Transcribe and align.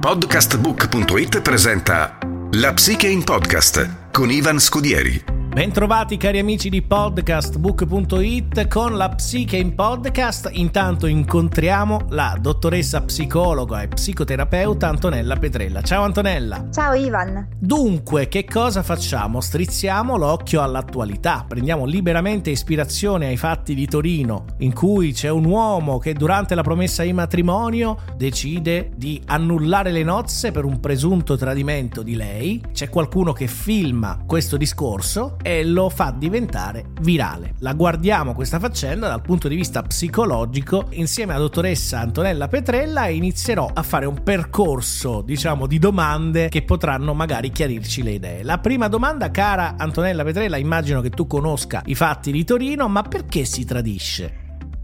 Podcastbook.it 0.00 1.42
presenta 1.42 2.18
La 2.52 2.72
Psiche 2.72 3.06
in 3.06 3.22
Podcast 3.22 4.10
con 4.10 4.30
Ivan 4.30 4.58
Scudieri. 4.58 5.29
Bentrovati 5.52 6.16
cari 6.16 6.38
amici 6.38 6.68
di 6.70 6.80
podcastbook.it 6.80 8.68
con 8.68 8.96
la 8.96 9.08
psiche 9.08 9.56
in 9.56 9.74
podcast. 9.74 10.48
Intanto 10.52 11.08
incontriamo 11.08 12.06
la 12.10 12.38
dottoressa 12.40 13.02
psicologa 13.02 13.82
e 13.82 13.88
psicoterapeuta 13.88 14.86
Antonella 14.86 15.34
Petrella. 15.34 15.82
Ciao 15.82 16.04
Antonella. 16.04 16.68
Ciao 16.70 16.94
Ivan. 16.94 17.48
Dunque, 17.58 18.28
che 18.28 18.44
cosa 18.44 18.84
facciamo? 18.84 19.40
Strizziamo 19.40 20.16
l'occhio 20.16 20.62
all'attualità, 20.62 21.44
prendiamo 21.48 21.84
liberamente 21.84 22.50
ispirazione 22.50 23.26
ai 23.26 23.36
fatti 23.36 23.74
di 23.74 23.86
Torino, 23.86 24.44
in 24.58 24.72
cui 24.72 25.12
c'è 25.12 25.30
un 25.30 25.46
uomo 25.46 25.98
che 25.98 26.12
durante 26.12 26.54
la 26.54 26.62
promessa 26.62 27.02
di 27.02 27.12
matrimonio 27.12 27.96
decide 28.16 28.92
di 28.94 29.20
annullare 29.26 29.90
le 29.90 30.04
nozze 30.04 30.52
per 30.52 30.64
un 30.64 30.78
presunto 30.78 31.36
tradimento 31.36 32.04
di 32.04 32.14
lei. 32.14 32.62
C'è 32.72 32.88
qualcuno 32.88 33.32
che 33.32 33.48
filma 33.48 34.22
questo 34.24 34.56
discorso 34.56 35.38
e 35.42 35.64
lo 35.64 35.88
fa 35.88 36.14
diventare 36.16 36.86
virale. 37.00 37.54
La 37.58 37.74
guardiamo 37.74 38.34
questa 38.34 38.58
faccenda 38.58 39.08
dal 39.08 39.22
punto 39.22 39.48
di 39.48 39.56
vista 39.56 39.82
psicologico 39.82 40.86
insieme 40.90 41.32
alla 41.32 41.42
dottoressa 41.42 42.00
Antonella 42.00 42.48
Petrella 42.48 43.08
inizierò 43.08 43.70
a 43.72 43.82
fare 43.82 44.06
un 44.06 44.22
percorso, 44.22 45.22
diciamo, 45.22 45.66
di 45.66 45.78
domande 45.78 46.48
che 46.48 46.62
potranno 46.62 47.14
magari 47.14 47.50
chiarirci 47.50 48.02
le 48.02 48.12
idee. 48.12 48.42
La 48.42 48.58
prima 48.58 48.88
domanda, 48.88 49.30
cara 49.30 49.74
Antonella 49.76 50.24
Petrella, 50.24 50.56
immagino 50.56 51.00
che 51.00 51.10
tu 51.10 51.26
conosca 51.26 51.82
i 51.86 51.94
fatti 51.94 52.32
di 52.32 52.44
Torino, 52.44 52.88
ma 52.88 53.02
perché 53.02 53.44
si 53.44 53.64
tradisce? 53.64 54.39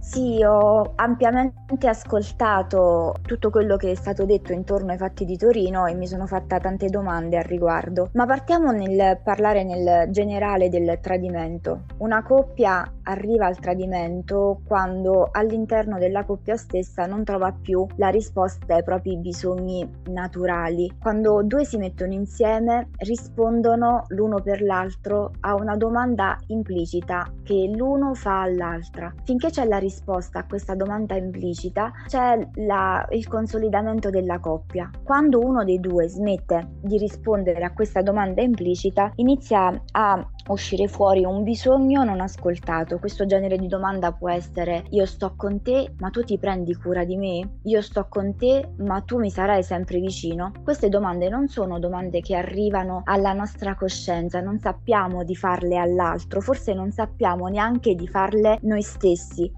Sì, 0.08 0.40
ho 0.44 0.92
ampiamente 0.94 1.88
ascoltato 1.88 3.16
tutto 3.22 3.50
quello 3.50 3.76
che 3.76 3.90
è 3.90 3.94
stato 3.96 4.24
detto 4.24 4.52
intorno 4.52 4.92
ai 4.92 4.98
fatti 4.98 5.24
di 5.24 5.36
Torino 5.36 5.84
e 5.86 5.94
mi 5.94 6.06
sono 6.06 6.26
fatta 6.28 6.60
tante 6.60 6.86
domande 6.86 7.36
al 7.38 7.42
riguardo. 7.42 8.10
Ma 8.12 8.24
partiamo 8.24 8.70
nel 8.70 9.18
parlare 9.22 9.64
nel 9.64 10.08
generale 10.12 10.68
del 10.68 11.00
tradimento. 11.02 11.86
Una 11.98 12.22
coppia 12.22 12.88
arriva 13.02 13.46
al 13.46 13.58
tradimento 13.58 14.60
quando 14.64 15.28
all'interno 15.32 15.98
della 15.98 16.24
coppia 16.24 16.56
stessa 16.56 17.04
non 17.06 17.24
trova 17.24 17.52
più 17.52 17.84
la 17.96 18.08
risposta 18.08 18.76
ai 18.76 18.84
propri 18.84 19.18
bisogni 19.18 20.02
naturali. 20.06 20.88
Quando 21.00 21.42
due 21.42 21.64
si 21.64 21.78
mettono 21.78 22.12
insieme 22.12 22.90
rispondono 22.98 24.04
l'uno 24.08 24.40
per 24.40 24.62
l'altro 24.62 25.32
a 25.40 25.54
una 25.56 25.76
domanda 25.76 26.38
implicita 26.46 27.28
che 27.42 27.72
l'uno 27.74 28.14
fa 28.14 28.42
all'altra. 28.42 29.12
Finché 29.24 29.50
c'è 29.50 29.64
la 29.64 29.78
risposta 29.78 29.94
risposta 29.96 30.40
a 30.40 30.46
questa 30.46 30.74
domanda 30.74 31.16
implicita 31.16 31.90
c'è 32.06 32.38
la, 32.56 33.06
il 33.10 33.26
consolidamento 33.26 34.10
della 34.10 34.38
coppia. 34.38 34.90
Quando 35.02 35.40
uno 35.40 35.64
dei 35.64 35.80
due 35.80 36.06
smette 36.06 36.68
di 36.82 36.98
rispondere 36.98 37.64
a 37.64 37.72
questa 37.72 38.02
domanda 38.02 38.42
implicita, 38.42 39.12
inizia 39.16 39.72
a 39.92 40.26
uscire 40.48 40.86
fuori 40.86 41.24
un 41.24 41.42
bisogno 41.42 42.04
non 42.04 42.20
ascoltato. 42.20 42.98
Questo 42.98 43.26
genere 43.26 43.56
di 43.56 43.66
domanda 43.66 44.12
può 44.12 44.30
essere 44.30 44.84
io 44.90 45.06
sto 45.06 45.34
con 45.34 45.62
te, 45.62 45.94
ma 45.98 46.10
tu 46.10 46.22
ti 46.22 46.38
prendi 46.38 46.74
cura 46.76 47.04
di 47.04 47.16
me? 47.16 47.58
Io 47.64 47.80
sto 47.80 48.06
con 48.08 48.36
te, 48.36 48.74
ma 48.78 49.00
tu 49.00 49.18
mi 49.18 49.30
sarai 49.30 49.62
sempre 49.62 49.98
vicino? 49.98 50.52
Queste 50.62 50.88
domande 50.88 51.28
non 51.28 51.48
sono 51.48 51.78
domande 51.78 52.20
che 52.20 52.36
arrivano 52.36 53.02
alla 53.04 53.32
nostra 53.32 53.74
coscienza, 53.74 54.40
non 54.40 54.58
sappiamo 54.58 55.24
di 55.24 55.34
farle 55.34 55.78
all'altro, 55.78 56.40
forse 56.40 56.74
non 56.74 56.90
sappiamo 56.92 57.48
neanche 57.48 57.94
di 57.94 58.06
farle 58.06 58.58
noi 58.62 58.82
stessi 58.82 59.50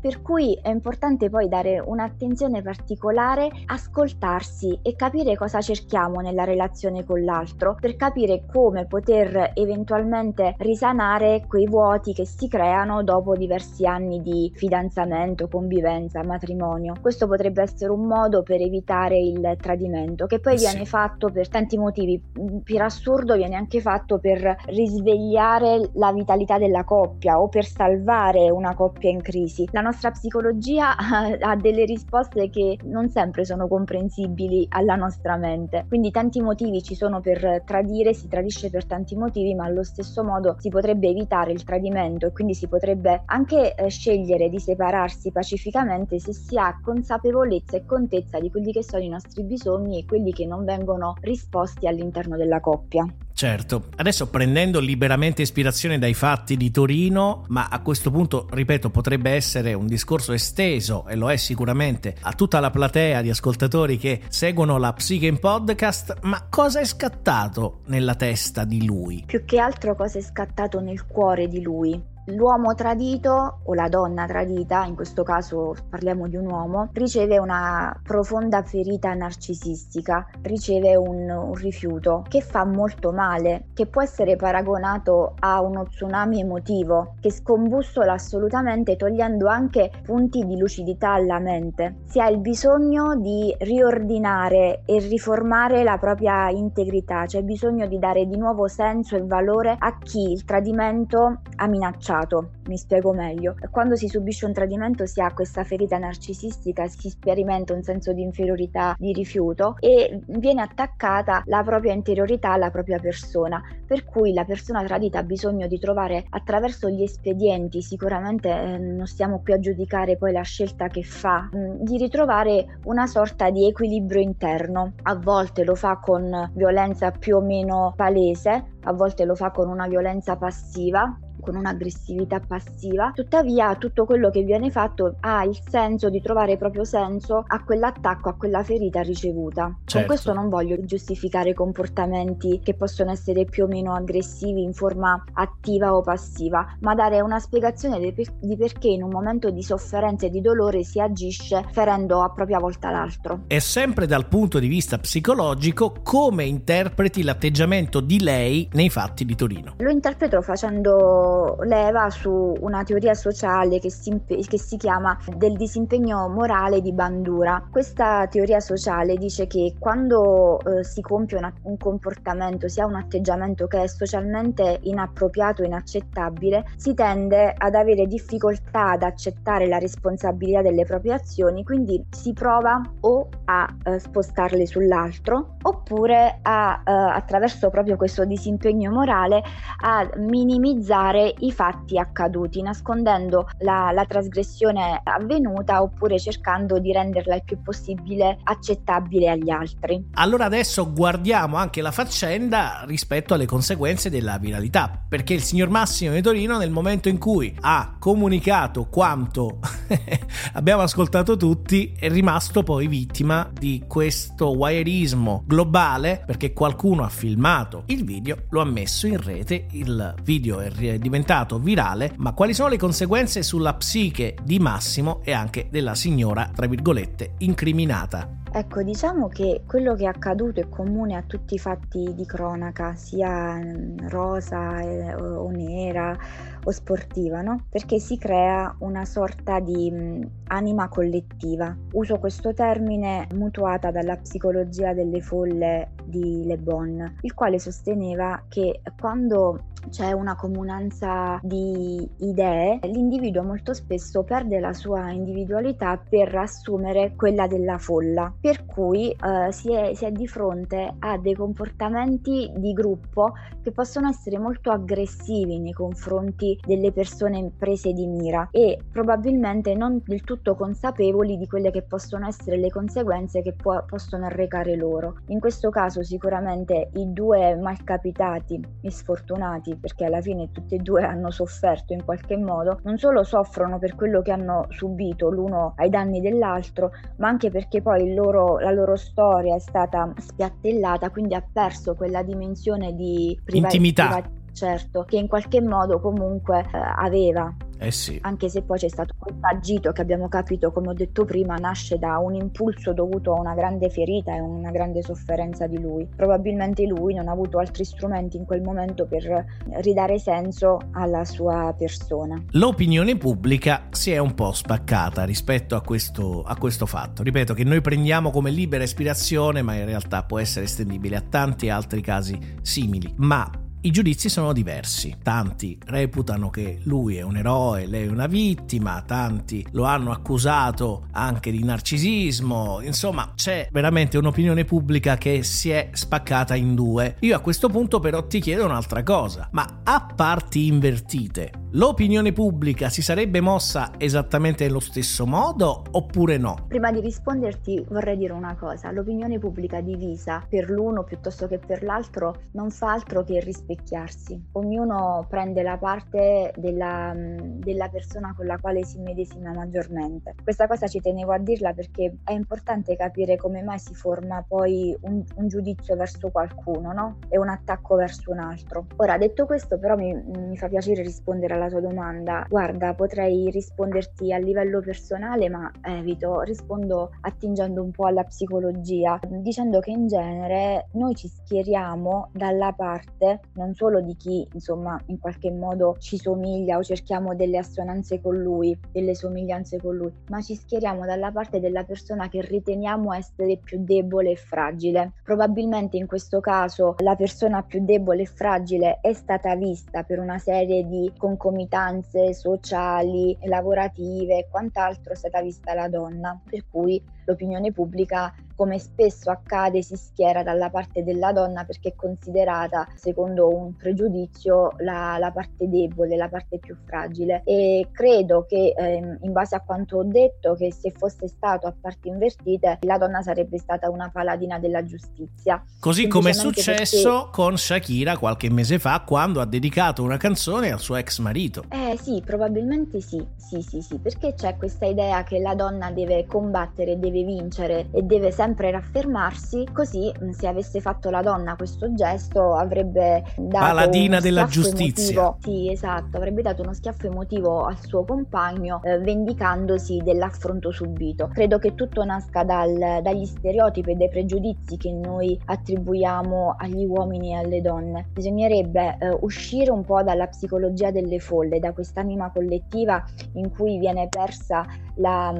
per 0.00 0.22
cui 0.22 0.58
è 0.60 0.68
importante 0.68 1.30
poi 1.30 1.48
dare 1.48 1.78
un'attenzione 1.78 2.62
particolare, 2.62 3.50
ascoltarsi 3.66 4.78
e 4.82 4.94
capire 4.94 5.36
cosa 5.36 5.60
cerchiamo 5.60 6.20
nella 6.20 6.44
relazione 6.44 7.04
con 7.04 7.22
l'altro 7.24 7.76
per 7.80 7.96
capire 7.96 8.44
come 8.50 8.86
poter 8.86 9.52
eventualmente 9.54 10.54
risanare 10.58 11.44
quei 11.48 11.66
vuoti 11.66 12.12
che 12.12 12.26
si 12.26 12.48
creano 12.48 13.02
dopo 13.02 13.36
diversi 13.36 13.86
anni 13.86 14.20
di 14.20 14.52
fidanzamento, 14.54 15.48
convivenza, 15.48 16.22
matrimonio. 16.22 16.94
Questo 17.00 17.26
potrebbe 17.26 17.62
essere 17.62 17.90
un 17.92 18.06
modo 18.06 18.42
per 18.42 18.60
evitare 18.60 19.18
il 19.18 19.56
tradimento, 19.60 20.26
che 20.26 20.40
poi 20.40 20.58
sì. 20.58 20.66
viene 20.68 20.84
fatto 20.84 21.30
per 21.30 21.48
tanti 21.48 21.76
motivi. 21.76 22.22
Per 22.64 22.82
assurdo 22.82 23.36
viene 23.36 23.56
anche 23.56 23.80
fatto 23.80 24.18
per 24.18 24.56
risvegliare 24.66 25.90
la 25.94 26.12
vitalità 26.12 26.58
della 26.58 26.84
coppia 26.84 27.40
o 27.40 27.48
per 27.48 27.64
salvare 27.64 28.50
una 28.50 28.74
coppia 28.74 29.10
in 29.10 29.22
crisi. 29.22 29.68
La 29.72 29.80
nostra 29.86 30.10
psicologia 30.10 30.96
ha 31.40 31.56
delle 31.56 31.84
risposte 31.84 32.50
che 32.50 32.78
non 32.84 33.08
sempre 33.08 33.44
sono 33.44 33.68
comprensibili 33.68 34.66
alla 34.70 34.96
nostra 34.96 35.36
mente. 35.36 35.84
Quindi 35.86 36.10
tanti 36.10 36.40
motivi 36.40 36.82
ci 36.82 36.94
sono 36.94 37.20
per 37.20 37.62
tradire, 37.64 38.12
si 38.12 38.28
tradisce 38.28 38.68
per 38.68 38.84
tanti 38.84 39.14
motivi, 39.14 39.54
ma 39.54 39.64
allo 39.64 39.84
stesso 39.84 40.24
modo 40.24 40.56
si 40.58 40.68
potrebbe 40.68 41.08
evitare 41.08 41.52
il 41.52 41.62
tradimento 41.62 42.26
e 42.26 42.32
quindi 42.32 42.54
si 42.54 42.66
potrebbe 42.66 43.22
anche 43.26 43.74
eh, 43.74 43.88
scegliere 43.88 44.48
di 44.48 44.58
separarsi 44.58 45.30
pacificamente 45.30 46.18
se 46.18 46.32
si 46.32 46.58
ha 46.58 46.78
consapevolezza 46.82 47.76
e 47.76 47.84
contezza 47.86 48.40
di 48.40 48.50
quelli 48.50 48.72
che 48.72 48.82
sono 48.82 49.02
i 49.02 49.08
nostri 49.08 49.44
bisogni 49.44 50.00
e 50.00 50.04
quelli 50.04 50.32
che 50.32 50.46
non 50.46 50.64
vengono 50.64 51.14
risposti 51.20 51.86
all'interno 51.86 52.36
della 52.36 52.60
coppia. 52.60 53.06
Certo, 53.36 53.88
adesso 53.96 54.28
prendendo 54.28 54.80
liberamente 54.80 55.42
ispirazione 55.42 55.98
dai 55.98 56.14
fatti 56.14 56.56
di 56.56 56.70
Torino, 56.70 57.44
ma 57.48 57.68
a 57.70 57.82
questo 57.82 58.10
punto, 58.10 58.48
ripeto, 58.50 58.88
potrebbe 58.88 59.30
essere 59.30 59.74
un 59.74 59.86
discorso 59.86 60.32
esteso, 60.32 61.06
e 61.06 61.16
lo 61.16 61.30
è 61.30 61.36
sicuramente, 61.36 62.16
a 62.18 62.32
tutta 62.32 62.60
la 62.60 62.70
platea 62.70 63.20
di 63.20 63.28
ascoltatori 63.28 63.98
che 63.98 64.22
seguono 64.28 64.78
la 64.78 64.94
Psiche 64.94 65.26
in 65.26 65.38
podcast, 65.38 66.20
ma 66.22 66.46
cosa 66.48 66.80
è 66.80 66.86
scattato 66.86 67.80
nella 67.88 68.14
testa 68.14 68.64
di 68.64 68.86
lui? 68.86 69.24
Più 69.26 69.44
che 69.44 69.58
altro 69.58 69.94
cosa 69.94 70.18
è 70.18 70.22
scattato 70.22 70.80
nel 70.80 71.06
cuore 71.06 71.46
di 71.46 71.60
lui 71.60 72.14
l'uomo 72.26 72.74
tradito 72.74 73.60
o 73.64 73.74
la 73.74 73.88
donna 73.88 74.26
tradita, 74.26 74.84
in 74.84 74.94
questo 74.94 75.22
caso 75.22 75.74
parliamo 75.88 76.26
di 76.26 76.36
un 76.36 76.46
uomo, 76.46 76.88
riceve 76.92 77.38
una 77.38 77.98
profonda 78.02 78.62
ferita 78.62 79.12
narcisistica, 79.14 80.26
riceve 80.42 80.96
un, 80.96 81.28
un, 81.28 81.54
rifiuto 81.54 82.24
che 82.28 82.40
fa 82.40 82.64
molto 82.64 83.12
male, 83.12 83.66
che 83.74 83.86
può 83.86 84.02
essere 84.02 84.36
paragonato 84.36 85.34
a 85.40 85.60
uno 85.60 85.84
tsunami 85.84 86.40
emotivo 86.40 87.14
che 87.20 87.30
scombussola 87.30 88.12
assolutamente 88.12 88.96
togliendo 88.96 89.46
anche 89.46 89.90
punti 90.02 90.44
di 90.44 90.58
lucidità 90.58 91.12
alla 91.12 91.38
mente. 91.38 92.00
Si 92.04 92.20
ha 92.20 92.28
il 92.28 92.38
bisogno 92.38 93.16
di 93.16 93.54
riordinare 93.58 94.82
e 94.84 94.98
riformare 94.98 95.82
la 95.82 95.98
propria 95.98 96.50
integrità, 96.50 97.24
c'è 97.26 97.42
bisogno 97.42 97.86
di 97.86 97.98
dare 97.98 98.26
di 98.26 98.36
nuovo 98.36 98.66
senso 98.68 99.16
e 99.16 99.24
valore 99.24 99.76
a 99.78 99.98
chi 99.98 100.32
il 100.32 100.44
tradimento 100.44 101.40
ha 101.56 101.66
minacciato 101.66 102.15
rifiutato. 102.16 102.50
Mi 102.66 102.76
spiego 102.78 103.12
meglio. 103.12 103.54
Quando 103.70 103.96
si 103.96 104.08
subisce 104.08 104.46
un 104.46 104.52
tradimento 104.52 105.06
si 105.06 105.20
ha 105.20 105.32
questa 105.32 105.64
ferita 105.64 105.98
narcisistica, 105.98 106.86
si 106.86 107.10
sperimenta 107.10 107.74
un 107.74 107.82
senso 107.82 108.12
di 108.12 108.22
inferiorità, 108.22 108.96
di 108.98 109.12
rifiuto 109.12 109.76
e 109.80 110.20
viene 110.26 110.62
attaccata 110.62 111.42
la 111.46 111.62
propria 111.62 111.92
interiorità 111.92 112.52
alla 112.52 112.70
propria 112.70 112.98
persona, 112.98 113.62
per 113.86 114.04
cui 114.04 114.32
la 114.32 114.44
persona 114.44 114.82
tradita 114.84 115.18
ha 115.18 115.22
bisogno 115.22 115.66
di 115.66 115.78
trovare 115.78 116.24
attraverso 116.30 116.88
gli 116.88 117.02
espedienti, 117.02 117.82
sicuramente 117.82 118.48
eh, 118.48 118.78
non 118.78 119.06
stiamo 119.06 119.40
qui 119.42 119.52
a 119.52 119.58
giudicare 119.58 120.16
poi 120.16 120.32
la 120.32 120.42
scelta 120.42 120.88
che 120.88 121.02
fa, 121.02 121.48
mh, 121.52 121.58
mm, 121.58 121.72
di 121.80 121.98
ritrovare 121.98 122.78
una 122.84 123.06
sorta 123.06 123.50
di 123.50 123.66
equilibrio 123.66 124.20
interno. 124.20 124.94
A 125.02 125.14
volte 125.14 125.64
lo 125.64 125.74
fa 125.74 125.98
con 125.98 126.50
violenza 126.54 127.10
più 127.10 127.36
o 127.36 127.40
meno 127.40 127.92
palese, 127.96 128.74
a 128.82 128.92
volte 128.92 129.24
lo 129.24 129.34
fa 129.34 129.50
con 129.50 129.68
una 129.68 129.86
violenza 129.86 130.36
passiva 130.36 131.16
con 131.46 131.54
un'aggressività 131.54 132.40
passiva, 132.40 133.12
tuttavia 133.14 133.76
tutto 133.76 134.04
quello 134.04 134.30
che 134.30 134.42
viene 134.42 134.70
fatto 134.70 135.14
ha 135.20 135.44
il 135.44 135.56
senso 135.68 136.10
di 136.10 136.20
trovare 136.20 136.56
proprio 136.56 136.82
senso 136.82 137.44
a 137.46 137.62
quell'attacco, 137.62 138.28
a 138.28 138.34
quella 138.34 138.64
ferita 138.64 139.00
ricevuta. 139.02 139.72
Certo. 139.84 139.98
Con 139.98 140.06
questo 140.06 140.32
non 140.32 140.48
voglio 140.48 140.76
giustificare 140.84 141.54
comportamenti 141.54 142.60
che 142.62 142.74
possono 142.74 143.12
essere 143.12 143.44
più 143.44 143.64
o 143.64 143.66
meno 143.68 143.94
aggressivi 143.94 144.62
in 144.62 144.72
forma 144.72 145.22
attiva 145.34 145.94
o 145.94 146.00
passiva, 146.00 146.76
ma 146.80 146.94
dare 146.94 147.20
una 147.20 147.38
spiegazione 147.38 148.00
di 148.00 148.56
perché 148.56 148.88
in 148.88 149.04
un 149.04 149.10
momento 149.10 149.50
di 149.50 149.62
sofferenza 149.62 150.26
e 150.26 150.30
di 150.30 150.40
dolore 150.40 150.82
si 150.82 151.00
agisce 151.00 151.64
ferendo 151.70 152.22
a 152.22 152.30
propria 152.30 152.58
volta 152.58 152.90
l'altro. 152.90 153.42
E 153.46 153.60
sempre 153.60 154.06
dal 154.06 154.26
punto 154.26 154.58
di 154.58 154.66
vista 154.66 154.98
psicologico, 154.98 155.92
come 156.02 156.44
interpreti 156.44 157.22
l'atteggiamento 157.22 158.00
di 158.00 158.20
lei 158.20 158.68
nei 158.72 158.90
fatti 158.90 159.24
di 159.24 159.36
Torino? 159.36 159.74
Lo 159.78 159.90
interpreto 159.90 160.42
facendo 160.42 161.35
leva 161.64 162.10
su 162.10 162.54
una 162.60 162.82
teoria 162.82 163.14
sociale 163.14 163.78
che 163.78 163.90
si, 163.90 164.20
che 164.26 164.58
si 164.58 164.76
chiama 164.76 165.16
del 165.36 165.56
disimpegno 165.56 166.28
morale 166.28 166.80
di 166.80 166.92
Bandura. 166.92 167.62
Questa 167.70 168.26
teoria 168.26 168.60
sociale 168.60 169.16
dice 169.16 169.46
che 169.46 169.74
quando 169.78 170.58
eh, 170.60 170.84
si 170.84 171.00
compie 171.00 171.38
una, 171.38 171.52
un 171.62 171.76
comportamento, 171.76 172.68
si 172.68 172.80
ha 172.80 172.86
un 172.86 172.96
atteggiamento 172.96 173.66
che 173.66 173.82
è 173.82 173.86
socialmente 173.86 174.80
inappropriato, 174.82 175.62
inaccettabile, 175.62 176.64
si 176.76 176.94
tende 176.94 177.52
ad 177.56 177.74
avere 177.74 178.06
difficoltà 178.06 178.92
ad 178.92 179.02
accettare 179.02 179.66
la 179.66 179.78
responsabilità 179.78 180.62
delle 180.62 180.84
proprie 180.84 181.14
azioni, 181.14 181.64
quindi 181.64 182.04
si 182.10 182.32
prova 182.32 182.80
o 183.00 183.28
a 183.46 183.74
eh, 183.84 183.98
spostarle 183.98 184.66
sull'altro 184.66 185.56
oppure 185.62 186.38
a, 186.42 186.82
eh, 186.84 186.90
attraverso 186.92 187.70
proprio 187.70 187.96
questo 187.96 188.24
disimpegno 188.24 188.90
morale 188.90 189.42
a 189.82 190.08
minimizzare 190.16 191.25
i 191.38 191.52
fatti 191.52 191.98
accaduti, 191.98 192.62
nascondendo 192.62 193.48
la, 193.60 193.90
la 193.92 194.04
trasgressione 194.04 195.00
avvenuta 195.02 195.82
oppure 195.82 196.18
cercando 196.18 196.78
di 196.78 196.92
renderla 196.92 197.36
il 197.36 197.42
più 197.44 197.60
possibile 197.62 198.38
accettabile 198.42 199.30
agli 199.30 199.50
altri. 199.50 200.08
Allora 200.14 200.44
adesso 200.44 200.92
guardiamo 200.92 201.56
anche 201.56 201.82
la 201.82 201.90
faccenda 201.90 202.84
rispetto 202.86 203.34
alle 203.34 203.46
conseguenze 203.46 204.10
della 204.10 204.38
viralità, 204.38 205.04
perché 205.08 205.34
il 205.34 205.42
signor 205.42 205.68
Massimo 205.68 206.14
di 206.14 206.22
Torino 206.22 206.58
nel 206.58 206.70
momento 206.70 207.08
in 207.08 207.18
cui 207.18 207.54
ha 207.60 207.96
comunicato 207.98 208.86
quanto 208.88 209.58
abbiamo 210.54 210.82
ascoltato 210.82 211.36
tutti 211.36 211.94
è 211.98 212.08
rimasto 212.08 212.62
poi 212.62 212.86
vittima 212.86 213.50
di 213.52 213.84
questo 213.86 214.50
wireismo 214.50 215.42
globale 215.46 216.22
perché 216.26 216.52
qualcuno 216.52 217.04
ha 217.04 217.08
filmato 217.08 217.84
il 217.86 218.04
video, 218.04 218.44
lo 218.50 218.60
ha 218.60 218.64
messo 218.64 219.06
in 219.06 219.20
rete, 219.20 219.66
il 219.72 220.14
video 220.22 220.60
è 220.60 220.68
diventato 221.06 221.60
virale, 221.60 222.12
ma 222.16 222.32
quali 222.32 222.52
sono 222.52 222.70
le 222.70 222.78
conseguenze 222.78 223.44
sulla 223.44 223.74
psiche 223.74 224.34
di 224.42 224.58
Massimo 224.58 225.20
e 225.22 225.32
anche 225.32 225.68
della 225.70 225.94
signora, 225.94 226.50
tra 226.52 226.66
virgolette, 226.66 227.34
incriminata? 227.38 228.40
Ecco, 228.50 228.82
diciamo 228.82 229.28
che 229.28 229.62
quello 229.66 229.94
che 229.94 230.04
è 230.04 230.06
accaduto 230.06 230.60
è 230.60 230.68
comune 230.68 231.14
a 231.14 231.22
tutti 231.22 231.54
i 231.54 231.58
fatti 231.58 232.14
di 232.14 232.24
cronaca, 232.24 232.94
sia 232.96 233.60
rosa 234.08 234.80
eh, 234.80 235.14
o 235.14 235.50
nera 235.50 236.16
o 236.64 236.70
sportiva, 236.70 237.42
no? 237.42 237.66
Perché 237.68 237.98
si 237.98 238.16
crea 238.16 238.74
una 238.78 239.04
sorta 239.04 239.60
di 239.60 239.90
mh, 239.90 240.30
anima 240.46 240.88
collettiva. 240.88 241.76
Uso 241.92 242.18
questo 242.18 242.54
termine 242.54 243.26
mutuata 243.34 243.90
dalla 243.90 244.16
psicologia 244.16 244.94
delle 244.94 245.20
folle 245.20 245.90
di 246.18 246.44
Le 246.44 246.58
Bon, 246.58 247.18
il 247.20 247.34
quale 247.34 247.58
sosteneva 247.58 248.42
che 248.48 248.80
quando 248.98 249.60
c'è 249.90 250.12
una 250.12 250.34
comunanza 250.34 251.38
di 251.42 252.08
idee, 252.18 252.78
l'individuo 252.82 253.42
molto 253.42 253.72
spesso 253.74 254.22
perde 254.22 254.58
la 254.58 254.72
sua 254.72 255.10
individualità 255.10 255.96
per 255.96 256.34
assumere 256.34 257.14
quella 257.16 257.46
della 257.46 257.78
folla, 257.78 258.32
per 258.40 258.64
cui 258.66 259.10
eh, 259.10 259.52
si, 259.52 259.72
è, 259.72 259.94
si, 259.94 260.04
è, 260.04 260.12
di 260.12 260.26
fronte 260.26 260.94
a 260.98 261.18
dei 261.18 261.34
comportamenti 261.34 262.50
di 262.56 262.72
gruppo 262.72 263.32
che 263.62 263.72
possono 263.72 264.08
essere 264.08 264.38
molto 264.38 264.70
aggressivi 264.70 265.58
nei 265.58 265.72
confronti 265.72 266.58
delle 266.64 266.92
persone 266.92 267.50
prese 267.56 267.92
di 267.92 268.06
mira 268.06 268.48
e 268.50 268.78
probabilmente 268.90 269.74
non 269.74 270.00
del 270.04 270.22
tutto 270.22 270.54
consapevoli 270.54 271.36
di 271.36 271.46
quelle 271.46 271.70
che 271.70 271.82
possono 271.82 272.26
essere 272.26 272.58
le 272.58 272.70
conseguenze 272.70 273.42
che 273.42 273.52
può, 273.52 273.84
possono 273.84 274.26
arrecare 274.26 274.76
loro. 274.76 275.16
In 275.28 275.40
questo 275.40 275.70
caso 275.70 276.02
sicuramente 276.06 276.88
i 276.94 277.12
due 277.12 277.54
malcapitati 277.56 278.60
e 278.80 278.90
sfortunati, 278.90 279.76
perché 279.76 280.06
alla 280.06 280.22
fine 280.22 280.50
tutti 280.50 280.76
e 280.76 280.78
due 280.78 281.02
hanno 281.02 281.30
sofferto 281.30 281.92
in 281.92 282.04
qualche 282.04 282.36
modo, 282.38 282.80
non 282.84 282.96
solo 282.96 283.24
soffrono 283.24 283.78
per 283.78 283.94
quello 283.94 284.22
che 284.22 284.32
hanno 284.32 284.66
subito 284.70 285.28
l'uno 285.28 285.74
ai 285.76 285.90
danni 285.90 286.20
dell'altro, 286.20 286.92
ma 287.16 287.28
anche 287.28 287.50
perché 287.50 287.82
poi 287.82 288.14
loro, 288.14 288.58
la 288.58 288.70
loro 288.70 288.96
storia 288.96 289.54
è 289.54 289.60
stata 289.60 290.12
spiattellata, 290.16 291.10
quindi 291.10 291.34
ha 291.34 291.44
perso 291.52 291.94
quella 291.94 292.22
dimensione 292.22 292.94
di 292.94 293.38
priva- 293.44 293.66
intimità. 293.66 294.08
Priva- 294.08 294.44
certo, 294.52 295.02
che 295.02 295.16
in 295.18 295.28
qualche 295.28 295.60
modo 295.60 296.00
comunque 296.00 296.60
eh, 296.60 296.78
aveva. 296.96 297.54
Eh 297.78 297.90
sì. 297.90 298.18
Anche 298.22 298.48
se 298.48 298.62
poi 298.62 298.78
c'è 298.78 298.88
stato 298.88 299.14
questo 299.18 299.40
agito 299.46 299.92
che 299.92 300.00
abbiamo 300.00 300.28
capito, 300.28 300.72
come 300.72 300.88
ho 300.88 300.92
detto 300.94 301.24
prima, 301.24 301.56
nasce 301.56 301.98
da 301.98 302.18
un 302.18 302.34
impulso 302.34 302.92
dovuto 302.92 303.34
a 303.34 303.40
una 303.40 303.54
grande 303.54 303.90
ferita 303.90 304.34
e 304.34 304.40
una 304.40 304.70
grande 304.70 305.02
sofferenza 305.02 305.66
di 305.66 305.80
lui. 305.80 306.08
Probabilmente 306.14 306.84
lui 306.86 307.14
non 307.14 307.28
ha 307.28 307.32
avuto 307.32 307.58
altri 307.58 307.84
strumenti 307.84 308.36
in 308.36 308.44
quel 308.44 308.62
momento 308.62 309.06
per 309.06 309.44
ridare 309.80 310.18
senso 310.18 310.78
alla 310.92 311.24
sua 311.24 311.74
persona. 311.76 312.42
L'opinione 312.52 313.16
pubblica 313.16 313.88
si 313.90 314.10
è 314.10 314.18
un 314.18 314.34
po' 314.34 314.52
spaccata 314.52 315.24
rispetto 315.24 315.76
a 315.76 315.82
questo, 315.82 316.42
a 316.42 316.56
questo 316.56 316.86
fatto. 316.86 317.22
Ripeto 317.22 317.54
che 317.54 317.64
noi 317.64 317.80
prendiamo 317.80 318.30
come 318.30 318.50
libera 318.50 318.84
ispirazione, 318.84 319.62
ma 319.62 319.74
in 319.74 319.84
realtà 319.84 320.22
può 320.22 320.38
essere 320.38 320.64
estendibile 320.64 321.16
a 321.16 321.22
tanti 321.28 321.68
altri 321.68 322.00
casi 322.00 322.38
simili. 322.62 323.12
Ma 323.16 323.48
i 323.86 323.92
giudizi 323.92 324.28
sono 324.28 324.52
diversi. 324.52 325.14
Tanti 325.22 325.78
reputano 325.86 326.50
che 326.50 326.80
lui 326.82 327.18
è 327.18 327.22
un 327.22 327.36
eroe, 327.36 327.86
lei 327.86 328.08
è 328.08 328.10
una 328.10 328.26
vittima, 328.26 329.00
tanti 329.06 329.64
lo 329.70 329.84
hanno 329.84 330.10
accusato 330.10 331.06
anche 331.12 331.52
di 331.52 331.62
narcisismo. 331.62 332.80
Insomma, 332.82 333.30
c'è 333.36 333.68
veramente 333.70 334.18
un'opinione 334.18 334.64
pubblica 334.64 335.16
che 335.16 335.44
si 335.44 335.70
è 335.70 335.90
spaccata 335.92 336.56
in 336.56 336.74
due. 336.74 337.14
Io 337.20 337.36
a 337.36 337.40
questo 337.40 337.68
punto 337.68 338.00
però 338.00 338.26
ti 338.26 338.40
chiedo 338.40 338.64
un'altra 338.64 339.04
cosa. 339.04 339.48
Ma 339.52 339.82
a 339.84 340.04
parti 340.04 340.66
invertite, 340.66 341.52
l'opinione 341.70 342.32
pubblica 342.32 342.88
si 342.88 343.02
sarebbe 343.02 343.40
mossa 343.40 343.92
esattamente 343.98 344.64
nello 344.64 344.80
stesso 344.80 345.26
modo 345.26 345.84
oppure 345.92 346.38
no? 346.38 346.64
Prima 346.66 346.90
di 346.90 346.98
risponderti 346.98 347.84
vorrei 347.88 348.16
dire 348.16 348.32
una 348.32 348.56
cosa. 348.56 348.90
L'opinione 348.90 349.38
pubblica 349.38 349.80
divisa 349.80 350.44
per 350.48 350.70
l'uno 350.70 351.04
piuttosto 351.04 351.46
che 351.46 351.60
per 351.60 351.84
l'altro 351.84 352.34
non 352.54 352.72
fa 352.72 352.90
altro 352.90 353.22
che 353.22 353.38
rispecchiare 353.38 353.74
rispecchiarsi. 353.76 354.48
Ognuno 354.52 355.26
prende 355.28 355.62
la 355.62 355.76
parte 355.76 356.52
della, 356.56 357.12
della 357.14 357.88
persona 357.88 358.34
con 358.34 358.46
la 358.46 358.58
quale 358.58 358.84
si 358.84 358.98
medesima 358.98 359.52
maggiormente. 359.52 360.34
Questa 360.42 360.66
cosa 360.66 360.86
ci 360.86 361.00
tenevo 361.00 361.32
a 361.32 361.38
dirla 361.38 361.72
perché 361.72 362.16
è 362.24 362.32
importante 362.32 362.96
capire 362.96 363.36
come 363.36 363.62
mai 363.62 363.78
si 363.78 363.94
forma 363.94 364.44
poi 364.46 364.96
un, 365.02 365.22
un 365.36 365.48
giudizio 365.48 365.96
verso 365.96 366.30
qualcuno, 366.30 366.92
no? 366.92 367.18
E 367.28 367.38
un 367.38 367.48
attacco 367.48 367.96
verso 367.96 368.30
un 368.30 368.38
altro. 368.38 368.86
Ora, 368.96 369.18
detto 369.18 369.46
questo, 369.46 369.78
però 369.78 369.96
mi, 369.96 370.14
mi 370.14 370.56
fa 370.56 370.68
piacere 370.68 371.02
rispondere 371.02 371.54
alla 371.54 371.68
tua 371.68 371.80
domanda. 371.80 372.46
Guarda, 372.48 372.94
potrei 372.94 373.50
risponderti 373.50 374.32
a 374.32 374.38
livello 374.38 374.80
personale, 374.80 375.48
ma 375.48 375.70
evito, 375.82 376.40
rispondo 376.40 377.10
attingendo 377.20 377.82
un 377.82 377.90
po' 377.90 378.06
alla 378.06 378.24
psicologia, 378.24 379.18
dicendo 379.28 379.80
che 379.80 379.90
in 379.90 380.06
genere 380.06 380.88
noi 380.92 381.14
ci 381.14 381.28
schieriamo 381.28 382.30
dalla 382.32 382.72
parte 382.72 383.40
non 383.56 383.74
solo 383.74 384.00
di 384.00 384.16
chi 384.16 384.46
insomma 384.52 385.00
in 385.06 385.18
qualche 385.18 385.50
modo 385.50 385.96
ci 385.98 386.16
somiglia 386.16 386.76
o 386.76 386.82
cerchiamo 386.82 387.34
delle 387.34 387.58
assonanze 387.58 388.20
con 388.20 388.36
lui, 388.36 388.78
delle 388.92 389.14
somiglianze 389.14 389.78
con 389.78 389.96
lui, 389.96 390.12
ma 390.28 390.40
ci 390.40 390.54
schieriamo 390.54 391.04
dalla 391.04 391.30
parte 391.30 391.60
della 391.60 391.84
persona 391.84 392.28
che 392.28 392.40
riteniamo 392.40 393.12
essere 393.12 393.58
più 393.58 393.82
debole 393.82 394.30
e 394.32 394.36
fragile. 394.36 395.12
Probabilmente 395.22 395.96
in 395.96 396.06
questo 396.06 396.40
caso 396.40 396.94
la 396.98 397.16
persona 397.16 397.62
più 397.62 397.84
debole 397.84 398.22
e 398.22 398.26
fragile 398.26 398.98
è 399.00 399.12
stata 399.12 399.54
vista 399.56 400.02
per 400.02 400.18
una 400.18 400.38
serie 400.38 400.86
di 400.86 401.12
concomitanze 401.16 402.32
sociali, 402.32 403.36
lavorative 403.44 404.38
e 404.38 404.48
quant'altro 404.50 405.12
è 405.12 405.16
stata 405.16 405.42
vista 405.42 405.74
la 405.74 405.88
donna, 405.88 406.40
per 406.48 406.64
cui 406.70 407.02
l'opinione 407.26 407.72
pubblica 407.72 408.32
come 408.56 408.78
spesso 408.78 409.30
accade, 409.30 409.82
si 409.82 409.96
schiera 409.96 410.42
dalla 410.42 410.70
parte 410.70 411.04
della 411.04 411.30
donna 411.30 411.64
perché 411.64 411.90
è 411.90 411.94
considerata, 411.94 412.88
secondo 412.94 413.54
un 413.54 413.76
pregiudizio, 413.76 414.72
la, 414.78 415.18
la 415.18 415.30
parte 415.30 415.68
debole, 415.68 416.16
la 416.16 416.28
parte 416.28 416.58
più 416.58 416.74
fragile. 416.86 417.42
E 417.44 417.88
credo 417.92 418.46
che, 418.48 418.72
ehm, 418.74 419.18
in 419.20 419.32
base 419.32 419.54
a 419.56 419.60
quanto 419.60 419.98
ho 419.98 420.04
detto, 420.04 420.54
che 420.54 420.72
se 420.72 420.90
fosse 420.90 421.28
stato 421.28 421.66
a 421.66 421.74
parti 421.78 422.08
invertite, 422.08 422.78
la 422.80 422.96
donna 422.96 423.20
sarebbe 423.20 423.58
stata 423.58 423.90
una 423.90 424.10
paladina 424.10 424.58
della 424.58 424.82
giustizia. 424.82 425.62
Così 425.78 426.06
come 426.08 426.30
è 426.30 426.32
successo 426.32 427.12
perché... 427.12 427.30
con 427.32 427.58
Shakira 427.58 428.16
qualche 428.16 428.50
mese 428.50 428.78
fa, 428.78 429.02
quando 429.06 429.42
ha 429.42 429.46
dedicato 429.46 430.02
una 430.02 430.16
canzone 430.16 430.72
al 430.72 430.80
suo 430.80 430.96
ex 430.96 431.18
marito. 431.18 431.64
Eh 431.68 431.98
sì, 432.00 432.22
probabilmente 432.24 433.02
sì, 433.02 433.22
sì, 433.36 433.60
sì, 433.60 433.82
sì, 433.82 433.98
perché 433.98 434.32
c'è 434.32 434.56
questa 434.56 434.86
idea 434.86 435.22
che 435.24 435.40
la 435.40 435.54
donna 435.54 435.90
deve 435.90 436.24
combattere, 436.24 436.98
deve 436.98 437.15
vincere 437.24 437.88
e 437.92 438.02
deve 438.02 438.30
sempre 438.30 438.70
raffermarsi, 438.70 439.66
così 439.72 440.12
se 440.30 440.46
avesse 440.46 440.80
fatto 440.80 441.10
la 441.10 441.22
donna 441.22 441.56
questo 441.56 441.92
gesto 441.94 442.54
avrebbe 442.54 443.24
dato 443.36 443.64
paladina 443.64 444.20
della 444.20 444.46
giustizia. 444.46 445.20
Emotivo. 445.20 445.36
Sì, 445.40 445.70
esatto, 445.70 446.16
avrebbe 446.16 446.42
dato 446.42 446.62
uno 446.62 446.72
schiaffo 446.72 447.06
emotivo 447.06 447.64
al 447.64 447.78
suo 447.80 448.04
compagno 448.04 448.80
eh, 448.82 448.98
vendicandosi 448.98 450.00
dell'affronto 450.02 450.70
subito. 450.70 451.28
Credo 451.32 451.58
che 451.58 451.74
tutto 451.74 452.04
nasca 452.04 452.44
dal, 452.44 453.00
dagli 453.02 453.24
stereotipi 453.24 453.92
e 453.92 453.94
dai 453.94 454.08
pregiudizi 454.08 454.76
che 454.76 454.92
noi 454.92 455.38
attribuiamo 455.44 456.56
agli 456.58 456.84
uomini 456.84 457.32
e 457.32 457.36
alle 457.36 457.60
donne. 457.60 458.08
Bisognerebbe 458.12 458.96
eh, 458.98 459.16
uscire 459.20 459.70
un 459.70 459.84
po' 459.84 460.02
dalla 460.02 460.26
psicologia 460.26 460.90
delle 460.90 461.18
folle, 461.18 461.58
da 461.58 461.72
quest'anima 461.72 462.30
collettiva 462.30 463.02
in 463.34 463.50
cui 463.50 463.78
viene 463.78 464.08
persa 464.08 464.64
la 464.96 465.32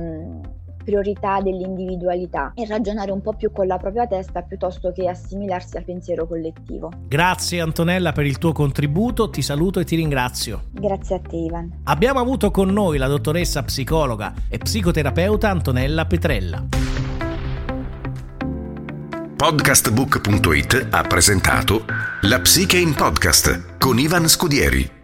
priorità 0.86 1.40
dell'individualità 1.40 2.52
e 2.54 2.64
ragionare 2.64 3.10
un 3.10 3.20
po' 3.20 3.32
più 3.32 3.50
con 3.50 3.66
la 3.66 3.76
propria 3.76 4.06
testa 4.06 4.42
piuttosto 4.42 4.92
che 4.92 5.08
assimilarsi 5.08 5.76
al 5.76 5.84
pensiero 5.84 6.28
collettivo. 6.28 6.92
Grazie 7.08 7.60
Antonella 7.60 8.12
per 8.12 8.24
il 8.24 8.38
tuo 8.38 8.52
contributo, 8.52 9.28
ti 9.28 9.42
saluto 9.42 9.80
e 9.80 9.84
ti 9.84 9.96
ringrazio. 9.96 10.66
Grazie 10.70 11.16
a 11.16 11.20
te 11.20 11.36
Ivan. 11.36 11.80
Abbiamo 11.84 12.20
avuto 12.20 12.52
con 12.52 12.68
noi 12.68 12.98
la 12.98 13.08
dottoressa 13.08 13.64
psicologa 13.64 14.32
e 14.48 14.58
psicoterapeuta 14.58 15.50
Antonella 15.50 16.06
Petrella. 16.06 16.64
Podcastbook.it 19.36 20.86
ha 20.90 21.02
presentato 21.02 21.84
La 22.22 22.40
Psiche 22.40 22.78
in 22.78 22.94
Podcast 22.94 23.76
con 23.78 23.98
Ivan 23.98 24.28
Scudieri 24.28 24.95